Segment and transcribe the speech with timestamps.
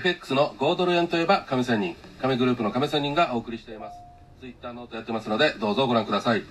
[0.00, 3.98] FX の5ドル円といえば亀仙人亀グループの亀仙人がお送りしています。
[4.40, 6.44] Twitter ノートやってますのでどうぞご覧ください。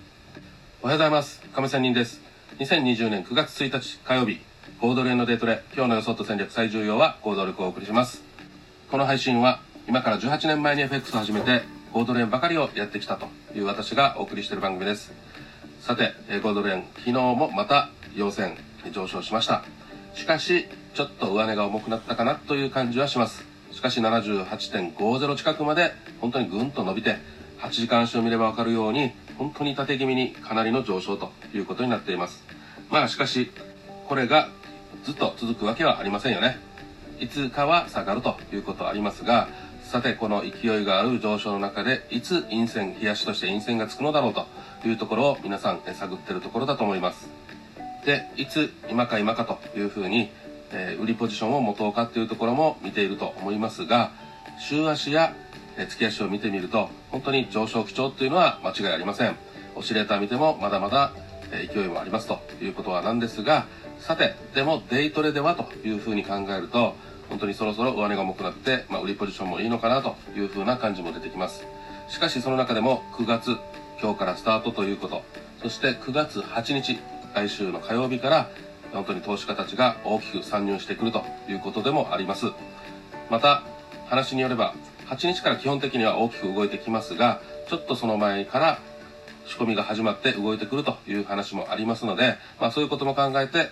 [0.84, 1.42] おはようございます。
[1.56, 2.22] 亀仙人です。
[2.60, 4.40] 2020年9月1日火曜日
[4.82, 8.22] 豪ドル円のデイトレ今日の予想と戦略最重要は豪ドルをお送りします。
[8.92, 11.64] この配信は今から18年前に FX を始めて
[11.94, 15.12] 豪ドル円ばかりをやってきたという私がお送りしている番組です。
[15.82, 18.56] さて豪ドル円昨日もまた陽線
[18.92, 19.64] 上昇しました。
[20.14, 23.46] しかしちょっと上値が重くなったかなという感じはします。
[23.72, 27.18] しかし78.50近くまで本当にぐんと伸びて
[27.60, 32.44] 8時間足を見ればわかるように本当に縦気味にかなりの上昇ということになっています。
[32.90, 33.52] まあしかし
[34.08, 34.50] これが
[35.04, 36.58] ずっと続くわけはありませんよね。
[37.20, 39.50] いつかは下がるということはありますが
[39.84, 44.46] さてこの勢いがある上昇の中でいつ陰線冷やしとして陰線がつくのだろうと
[44.88, 47.30] いうところを皆さん探ってるところだと思います。
[48.06, 50.30] でいつ今か今かというふうに
[50.72, 54.12] えー、売りポジションを持とうかっていうところも見ていると思いますが
[54.60, 55.34] 週足や、
[55.78, 59.36] え、月足を見てみると本当に上昇基調っていうのは間違いありません。
[59.76, 61.14] オシレーター見てもまだまだ、
[61.52, 63.66] え、勢いもありますということはなんですが
[64.00, 66.96] さてでもデイトレではというふうに考えると
[67.30, 71.66] 本当にそろそろ上値が重くなって、まあ、売りポジションもいいのかなというふうな感じも出てきます。
[72.10, 73.56] しかしその中でも9月
[74.02, 75.22] 今日からスタートということ
[75.62, 77.00] そして9月8日
[77.36, 78.50] 来週の火曜日から
[78.94, 82.48] 本当に投資家たちが大きく参入してくるということでもあります。
[83.30, 83.64] また、
[84.08, 84.74] 話によれば、
[85.08, 88.80] 8日から基本的には大きく動いてきますが、ちょっとその前から
[89.46, 93.70] 仕込みが始まって動いてくるという話もありますので、まあそういうことも考えて、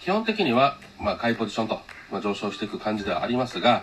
[0.00, 3.82] 基本的には、まあ買いポジションと、まあ、上昇していく感じではありますが、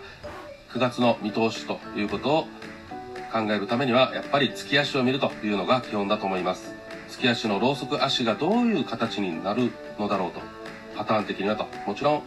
[0.74, 2.44] 9月の見通しということを
[3.32, 6.75] 考えるためには、やっぱり月足を見るというのが基本だと思います。
[7.10, 10.42] 月足のローソク足がどういう形になるのだろうと
[10.96, 11.68] パターン的にはと。
[11.86, 12.24] もちろん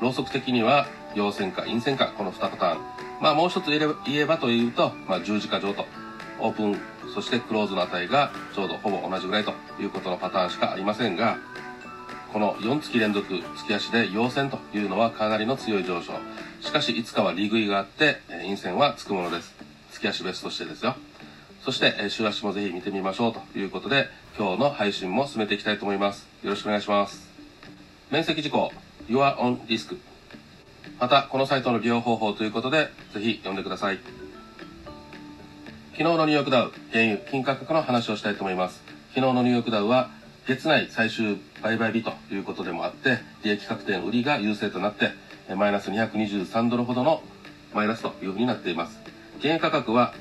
[0.00, 2.78] ローソク的には陽線か陰線かこの2パターン。
[3.20, 3.80] まあもう一つ言
[4.14, 5.86] えばというと、まあ、十字架上と。
[6.40, 6.76] オープン
[7.14, 9.52] そしてクローズの値がちょうどほぼ同じぐらいと。
[9.80, 11.38] いうことのパターンしかありませんが
[12.32, 13.26] この4月連続
[13.56, 16.12] 月足で陽線というのはかなりの強い上昇。
[16.60, 19.54] しかしいつかは利食いがあって陰線はつくものです。
[19.90, 20.96] 月足別としてですよ。
[21.64, 26.26] そして、え週足もぜひ見てみましょうということで、今日の配信も進めていきたいと思います。
[26.42, 27.30] よろしくお願いします。
[28.10, 28.72] 面積事項、
[29.08, 29.96] Your on Risk。
[30.98, 34.00] また、このサイトの利用方法ということで、ぜひ読んでください。
[35.92, 38.82] 昨日のニューヨークダウ、原油、金価格の話をしたいと思います。
[39.14, 40.10] 昨日のニューヨークダウは、
[40.48, 45.12] 月内最終売買日ということでもあって、利益確定の売りが優勢となって、
[45.54, 47.22] マイナス223ドルほどの
[47.72, 48.98] マイナスというふうになっています。
[49.40, 50.12] 原油価格は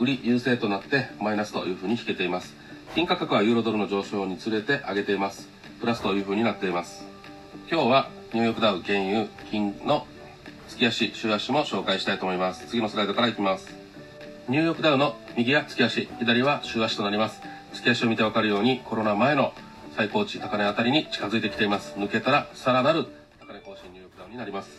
[0.00, 2.54] 売り優勢となってマイナスというふうに引けています。
[2.94, 5.48] 金価格はユーロドルの上昇につれて上げています。
[5.78, 7.04] プラスというふうになっています。
[7.70, 10.06] 今日はニューヨークダウ原油金の
[10.68, 12.66] 月足週足も紹介したいと思います。
[12.66, 13.68] 次のスライドからいきます。
[14.48, 17.42] ニューヨークダウの右は月足左は週足となります。
[17.74, 19.52] 月足を見てわかるようにコロナ前の
[19.96, 21.94] 最高値高値あたりに近づいてきています。
[21.98, 23.04] 抜けたらさらなる
[23.38, 24.70] 高値更新ニューヨークダウになります。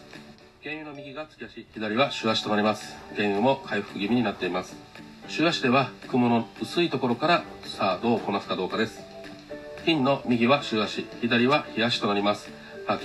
[0.64, 2.96] 原油の右が月足左は週足となります。
[3.16, 4.76] 原油も回復気味になっています。
[5.32, 9.00] 週足では雲の薄いところからさあどうこなすかどうかです。
[9.86, 12.50] 金の右は週足左は日足となります。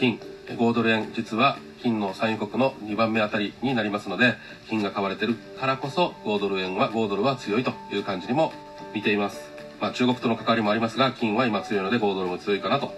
[0.00, 4.34] 金5ドル円実は金の産油国の2番目あたりになりますので
[4.68, 8.52] 金が買われてるからこそ5ドル円は5ドルは強いという感じにも
[8.92, 9.48] 見ています。
[9.80, 12.92] まあ、中国との関わりもありますが金は今強いので5ドルも強いかなと。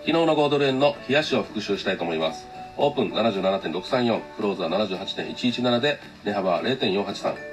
[0.00, 2.46] 昨日の5ドル円の冷やしを復習したいと思います。
[2.76, 7.51] オープン77.634クローズは78.117で値幅は0.483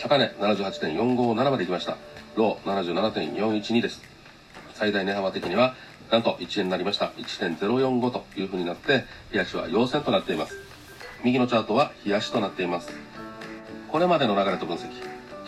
[0.00, 1.96] 高値78.457まで行きました。
[2.36, 4.00] ロー77.412です。
[4.74, 5.74] 最大値幅的には、
[6.10, 7.06] なんと1円になりました。
[7.16, 10.54] 1.045という風になって、冷やしは陽線となっています。
[11.24, 12.92] 右のチャートは冷やしとなっています。
[13.90, 14.88] これまでの流れと分析。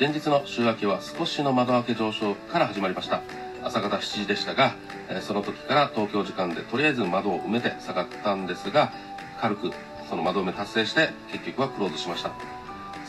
[0.00, 3.20] 前日の週明けは少しの窓開け上昇から始まりました。
[3.62, 4.74] 朝方7時でしたが、
[5.20, 8.92] その時から東京時間でとりあえず窓を埋めて下がったんですが、
[9.40, 9.70] 軽く
[10.08, 12.32] その窓埋め達成して結局はクローズしました。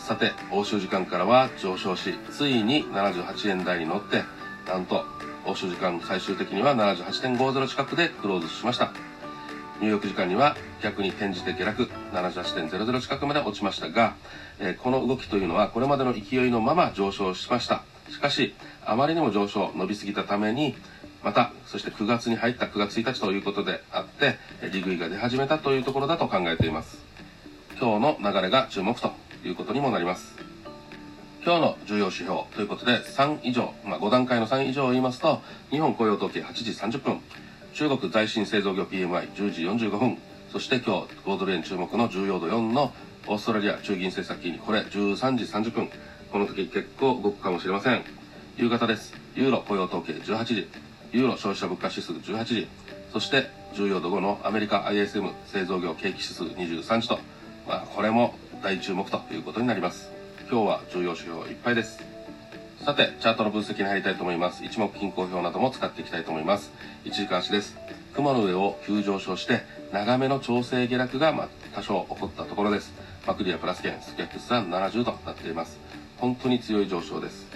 [0.01, 4.23] さて、欧州時間からは上昇し、ついに78円台に乗って、
[4.67, 5.05] なんと、
[5.45, 8.91] 欧州時間最終的には78.50近くでクローズしました。
[9.79, 14.15] ニューヨーク時間には逆に転じて下落、78.00近くまで落ちましたが、
[14.59, 17.83] えー、この動きというのはこれまでの勢いのまま上昇しました。
[18.09, 20.75] しかし、あまりにも上昇、伸びすぎたために、
[21.23, 24.39] また、そして9月に入った9月1日ということであって、
[24.73, 26.97] 利食いが出始めたというところだと考えています。
[27.79, 30.35] 今日の流れが注目ということにもなります。
[31.43, 37.19] 今日の重要指標ということで3以上、まあ、5段階の3以上を言いますと、日本雇用統計8時30分、
[37.73, 40.17] 中国在新製造業 PMI10 時45分、
[40.51, 42.93] そして今日、5ドル円注目の重要度4の
[43.27, 45.89] オーストラリア中銀政策金利、これ13時30分。
[46.31, 48.03] この時結構動くかもしれません。
[48.57, 49.13] 夕方です。
[49.35, 50.67] ユーロ雇用統計18時。
[51.11, 52.67] ユーロ消費者物価指数18時。
[53.11, 57.19] そして重要度5のアメリカ ISM 製造業景気指数23時と、
[57.67, 60.11] まあ、これも大注目ということになります。
[60.49, 61.99] 今日は重要指標いっぱいです。
[62.85, 64.63] さて、チャートの分析に入りたいと思います。
[64.63, 66.71] 一目均衡表なども使っていきたいと思います。
[67.05, 67.75] 1時間足です。
[68.13, 69.61] 雲の上を急上昇して、
[69.91, 72.93] 長めの調整下落が、ま、多少起こったところです。
[73.25, 75.79] マクリアプラス圏、スキャックスは70となっています。
[76.17, 77.47] 本当に強い上昇です。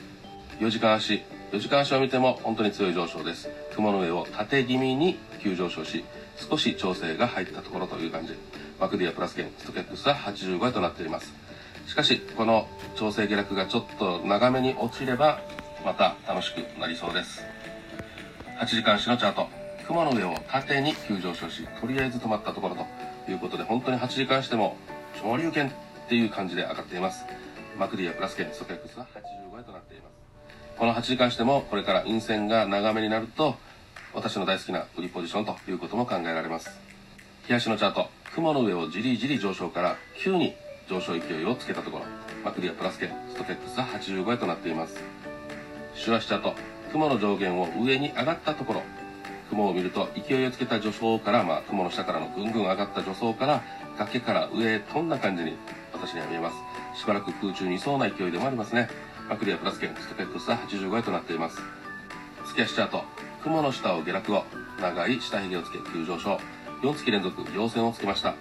[0.59, 1.21] 4時間足、
[1.51, 3.47] 4時間足を見ても本当に強い上昇です。
[3.75, 6.03] 雲の上を縦気味に急上昇し、
[6.37, 8.33] 少し調整が入ったところという感じ。
[8.79, 11.33] マクディアプラス圏、ストキャックスは85円となっています。
[11.87, 15.39] しかし、この調整下落がちょっと長めに落ちれば、
[15.85, 17.41] また楽しくなりそうです。
[18.59, 19.47] 8時間足のチャート。
[19.87, 24.77] 雲の上を縦に急上昇し、とりあえず止まったところということで、本当に8時間しても
[25.21, 25.71] 昇竜拳っ
[26.09, 27.25] ていう感じで上がっています。
[27.77, 30.13] マクディアプラス圏、ストキャックスは85円となっています。
[30.77, 33.55] この8時間しても、これから陰線が長めになると、
[34.15, 36.69] 私の大好きな売りポジションということも考えられます。
[37.49, 40.55] 冷やしのチャート、雲の上をじりじり上昇から急に
[40.89, 42.05] 上昇勢いをつけたところ、
[42.45, 44.95] マクリアプラス圏、ストケックスは85円となっています。
[45.95, 46.53] シュアシチャート、
[46.93, 48.83] 雲の上限を上に上がったところ、
[49.49, 53.63] 雲を見ると勢いをつけた助走から、まあ、雲の下からのぐんぐん上がった助走から、
[53.97, 55.57] 崖から上へ飛んだ感じに
[55.91, 57.01] 私には見えます。
[57.01, 58.87] しばらく空中にいそうな勢いでもありますね。
[59.29, 61.59] マクリアプラス圏、ストケックスは85円となっています。
[62.45, 63.03] 月足チャート、
[63.45, 64.43] 雲の下を下落後、
[64.81, 66.39] 長い下髭をつけ急上昇。
[66.81, 68.33] 4月連続陽線をつけました。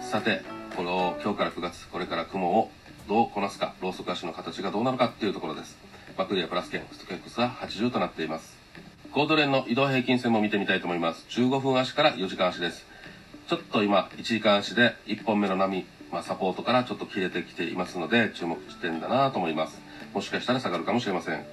[0.00, 0.40] さて、
[0.74, 2.70] これを今日から9月、これから雲を
[3.06, 5.76] どうこなすか、ローソク足の形がどうなるかっていうところです。
[6.16, 8.56] マクリアプラス圏、ストケックスは80となっています。
[9.12, 11.26] コードレンの移動平均線も見てみたいと思います。
[11.28, 12.86] 15分足から4時間足です。
[13.48, 19.78] ちょっと今、1時間足で1本目の波、まあ、サポートからちょっと切れてきていますので、注目地点だなと思います。
[20.14, 21.44] もしかしたら下がるかもしれません。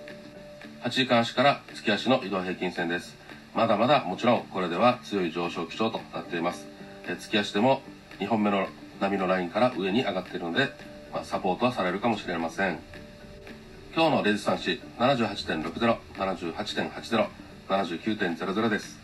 [0.83, 3.15] 8時間足から月足の移動平均線です。
[3.55, 6.67] まだまだもちろんこれでは強い上昇基調となっています。
[7.21, 7.81] 月足でも
[8.19, 8.67] 2本目の
[8.99, 10.71] 波のラインから上に上がっているので、
[11.13, 12.79] まあ、サポートはされるかもしれません。
[13.95, 17.27] 今日のレジスタンシ78.60、78.80、
[17.69, 18.99] 79.00です。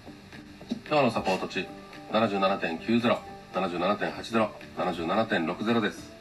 [0.90, 1.66] 今日のサポート値
[2.12, 3.18] 77.90、
[3.54, 6.12] 77.80、77.60です。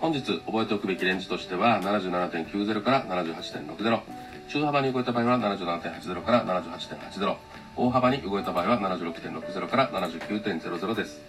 [0.00, 4.17] 本日覚えておくべきレンジとしては77.90から78.60。
[4.48, 7.36] 中幅に動いた場合は77.80から78.80。
[7.76, 11.20] 大幅に動いた場合は76.60から79.00です。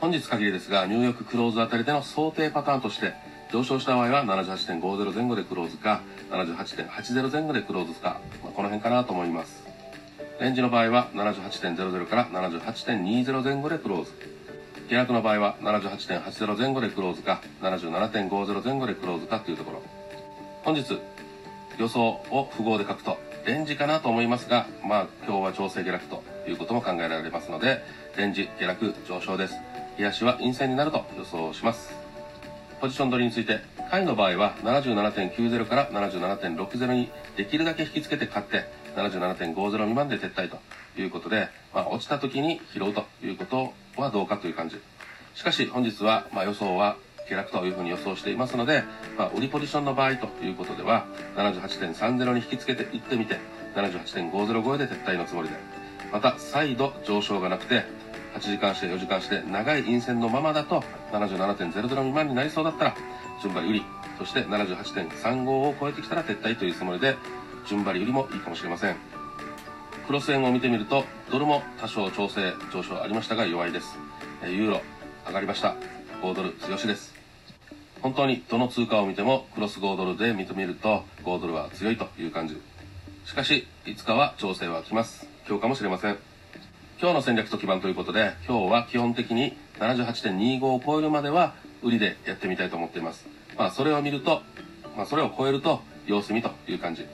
[0.00, 3.12] 本日限りですが、ニューヨーククローズあたりでの想定パターンとして、
[3.52, 6.00] 上昇した場合は78.50前後でクローズか、
[6.30, 9.62] 78.80前後でクローズか、まあ、この辺かなと思います。
[10.40, 14.12] レンジの場合は78.00から78.20前後でクローズ。
[14.88, 19.82] 下落の場合は78.80前後でクローズか、77.50前後でクローズかというところ。
[20.64, 20.98] 本日、
[21.78, 27.82] 予想を符号で書くと、レンジかなと思いますが、まあ今日は調整下落ということも考えられますので、
[28.16, 29.54] レンジ下落上昇です。
[29.98, 31.92] 冷やしは陰線になると予想します。
[32.80, 38.64] ポジション取りについて、買いの場合は77.90から77.60にできるだけ引きつけて買って、
[38.96, 40.58] 77.50未満で撤退と
[41.00, 44.80] いうことで、まあ、落ちた時に拾うということはどうかという感じ。
[45.34, 46.96] しかし本日は、まあ、予想は
[47.30, 48.82] 下落というふうに予想していますので、
[49.16, 51.06] まあ、売りポジションの場合ということでは、
[51.36, 53.38] 78.30に引きつけていってみて、
[53.74, 55.54] 78.50超えで撤退のつもりで、
[56.12, 57.84] また再度上昇がなくて、
[58.34, 62.96] 8時間して4時間して長い陰線のままだと77.00未満になりそうだったら
[63.42, 63.82] 順張り売り
[64.18, 67.16] そして78.35を超えてきたら撤退というつもりで
[67.66, 68.96] 順張り売りもいいかもしれません。
[70.06, 73.98] クロス円を見てみるとドルも多少調整上昇ありましたが弱いです。
[74.42, 74.80] ユーロ
[75.26, 75.76] 上がりました。
[76.22, 77.19] 5ドル強しです。
[78.02, 82.56] 本当にどの通貨を見てもクロス5ドルで見てみると5ドルは強いという感じ。
[83.26, 85.26] しかしいつかは調整は来ます。
[85.46, 86.16] 今日かもしれません。
[87.00, 93.26] 今日の戦略と基盤ということで今日は基本的に78.25を超えるまでは売りでやってみたいと思っています。
[93.56, 94.42] まあそれを見ると
[94.96, 97.06] まあそれを超えると様子見という感じ。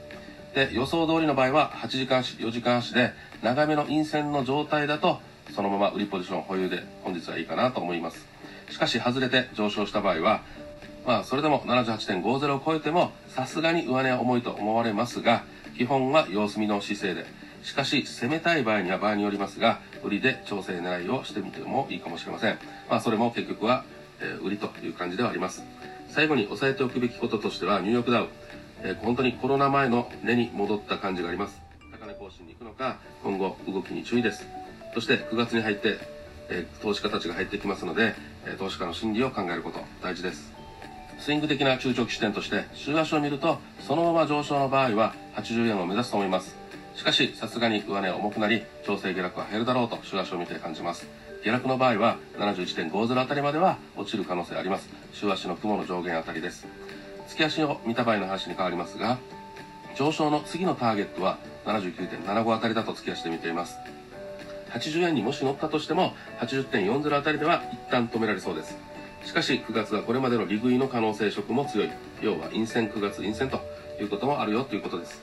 [0.54, 3.12] で予想通りの場合は8時間足4時間足で
[3.42, 5.20] 長めの陰線の状態だと
[5.54, 8.26] そのまま売りポジション保有で本日はいいかなと思います。
[8.70, 10.42] しかし外れて上昇した場合は
[11.06, 15.44] まあそれでも78.50を超えてもさすがに上値は重いと思われますが
[15.78, 17.24] 基本は様子見の姿勢で。
[17.62, 22.58] しかし攻めたい場合には場合によりますが売りで調整狙いをしてみてもいいかもしれません。
[22.88, 23.84] まあそれも結局は、
[24.20, 25.64] えー、売りという感じではあります。
[26.08, 28.28] 最後に押さえておくべきこととしてはニューヨークダウ
[28.82, 31.60] えー、本当にコロナ前の根に戻った感じがあります。
[31.90, 34.46] 高値更新に行くのか今後動きに注意です。
[34.94, 35.98] そして9月に入って
[36.48, 38.14] え投資家たちが入ってきますので、
[38.46, 40.55] え投資家の心理を考えること大事です。
[41.18, 46.56] スイング的な中長期視点として週足を見るとそのまま上昇の場合は80円を目指すと思います。
[46.94, 51.06] しかしさすがに上値は重くなり調整下落は減るだろうと週足を見て感じます。
[51.44, 54.88] 下落の場合は71.50あたりまでは落ちる可能性あります。
[55.12, 56.66] 週足の雲の上限あたりです。
[57.28, 59.18] 月足を見た場合の話に変わりますが
[59.96, 63.76] 上昇の次のターゲットは79.75あたりだと月足で見ています。
[64.70, 68.76] 80円にもし乗ったとしても80.40あたりでは一旦止められそうです。
[69.26, 71.90] しかし9月はこれまでの利食いの可能性色も強い。
[72.22, 73.60] 要は陰線9月陰線と
[74.00, 75.20] いうこともあるよということです。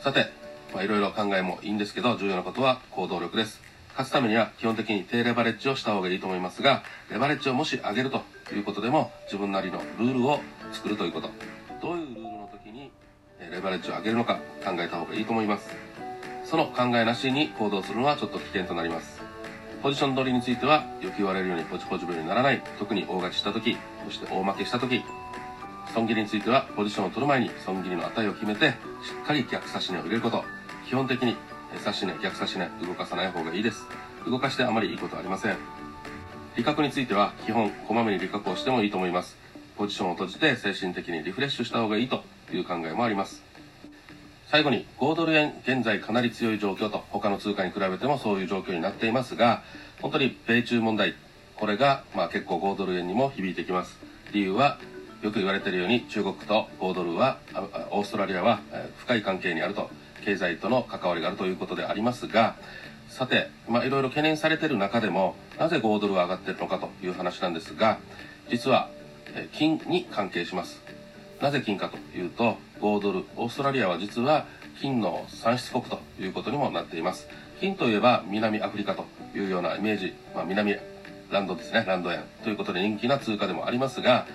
[0.00, 0.30] さて
[0.74, 3.62] いろいろ考えもいいんですけど重要なことは行動力です。
[3.92, 8.22] 勝つためには基本的に低レバレッジをした方がいいと思いますがレバレッジをもし上げると
[8.54, 10.40] いうことでも自分なりのルールを
[10.72, 11.30] 作るということ。
[11.80, 12.90] どういうルールの時に
[13.50, 15.70] レバレッジを上げるのか考えた方がいいと思います。
[16.44, 19.13] その考えなしに行動するのはちょっと危険となります。
[19.84, 22.62] ポジション取りについてはよく言われるようにポチポチブにならない。
[22.78, 23.76] 特に大勝ちした時
[24.06, 25.02] そして大負けした時。
[25.92, 28.72] 損切りについてはポジションを取る前に損切りの値を決めてし
[29.22, 30.42] っかり逆差し値を入れること。
[30.88, 31.36] 基本的に
[31.80, 33.86] 差し値逆差し値動かさない方がいいです。
[34.26, 35.56] 動かしてあまりいいことはありません。
[36.56, 39.36] 利確については基本こまめに利確をしてもいいと思います。
[39.76, 43.42] ポジションを閉じて精神的にリフレッシュした方がいいという考えもあります。
[44.54, 49.64] 最後に5ドル円現在かなり強い状況と他の通貨に比べてもそういう状況になっていますが
[50.00, 51.16] 本当に米中問題
[51.56, 53.98] これがまあ結構5ドル円にも響いてきます。
[54.32, 54.78] 理由は
[55.22, 57.38] よく言われているように中国と5ドルは
[57.90, 58.60] オーストラリアは
[58.98, 59.90] 深い関係にあると
[60.24, 62.54] 経済との関わりがあるということでありますが
[63.08, 67.98] さて、まあ、いろいろ懸念されている中でもなぜ5ドルは上がっているのかという話なんですが
[68.48, 68.88] 実は
[69.52, 70.83] 金に関係します。
[71.40, 74.46] なぜ金かというと5ドルオーストラリアは実は
[74.80, 77.28] 金の産出国ということにもなっています。
[77.60, 80.76] 金といえば南アフリカというようなイメージ、まあ、南
[81.30, 84.26] ランドですねランド円ということで人気な通貨でもありますが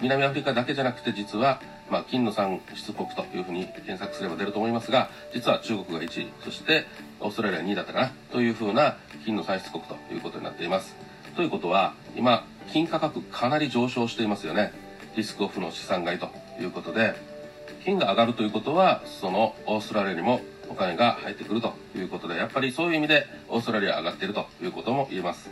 [0.00, 6.86] 南アフリカだけじゃなくて実は、まあ、金の産出国というふうに検索すれば出ると思いますが実は中国が1位そして
[7.20, 10.94] オーストラリア2位だったかなというふうな金の産出国ということになっています。
[11.36, 14.72] ということは今金価格かなり上昇していますよね。
[15.16, 16.43] リスクオフの資産買いと。
[16.60, 17.14] いうことで
[17.84, 25.50] 金が上がるということはそのオーストラリアにもお金が入ってくるということでやっぱりそういう意味でオーストラリア上がっているということも言えます。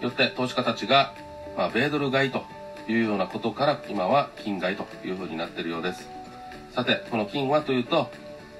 [0.00, 1.12] よって投資家たちが、
[1.56, 2.44] まあ、米ドル買いと
[2.88, 6.08] いうようなことから今は金買いというふうになっているようです。
[6.72, 8.08] さてこの金はというと、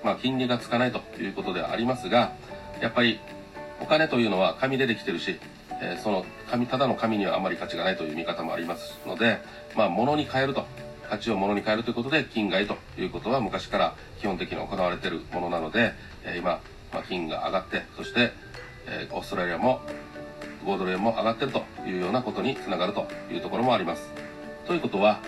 [0.02, 2.32] まあ、金利がつかないということではありますが
[2.80, 3.20] やっぱり
[3.80, 5.38] お金というのは紙でできてるし、
[5.80, 9.38] え、その紙ただの紙にはあまり価値がないという見方もありますので、
[9.76, 10.66] まあ、物に変えると
[11.08, 15.92] 価値を物に変えるということで金買いということは昔から基本的に行われているものなので、
[16.24, 16.60] えー、今、
[16.92, 18.32] まあ、金が上がってそして、
[18.86, 19.80] えー、オーストラリアも
[20.64, 24.12] 5ドル円も上がってるというようなことにつながるというところもあります。
[24.66, 25.20] ということは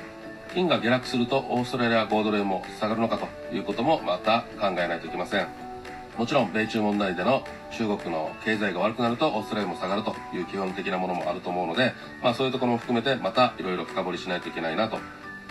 [0.52, 5.70] 金が下落するとオーストラリア5ドル円も下がるのかということもまた考えないといけません。
[6.18, 14.98] もちろん米中問題での中国の経済が悪くなるとオーストラリアも下がるという基本的なものもあると思うので、まあ、そういうところも含めてまたいろいろ深掘りしないといけないなと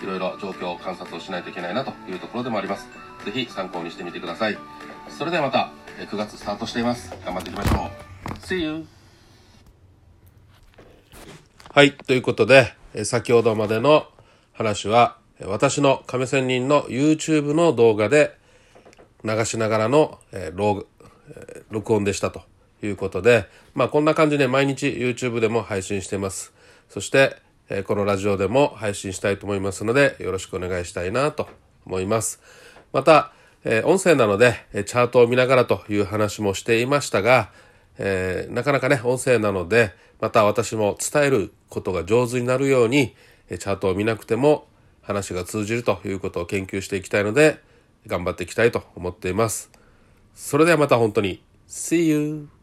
[0.02, 2.88] いろいろ状況観察をしないといけないなというところでもあります。
[3.26, 4.58] ぜひ参考にしてみてください。
[5.18, 7.14] それではまた9月スタートしています。
[7.26, 8.10] 頑張っていきましょう。
[8.46, 8.86] See you!
[11.72, 11.94] はい。
[11.94, 14.08] ということで、先ほどまでの
[14.54, 18.38] 話は、私の亀仙人の YouTube の動画で
[19.24, 20.86] 流しながらの、えー、
[21.70, 22.42] 録音でしたと
[22.82, 26.54] いうことで、まあこんな感じで毎日 YouTube でも配信しています。
[26.90, 27.36] そして、
[27.70, 31.48] えこのラジオでも配信したいと思いますので、よろしくお願いしたいなと
[31.86, 32.42] 思います。
[32.92, 33.32] また、
[33.64, 37.52] え音声なので、チャートを見ながらという話もしていましたが、
[38.00, 43.16] え、なかなかね、音声なので、また私も伝えることが上手になるように、
[43.50, 44.68] チャートを見なくても
[45.02, 47.60] 話が通じるということを研究していきたいので、
[48.08, 49.70] 頑張っていきたいと思っています。
[50.34, 52.59] それではまた本当に、See you!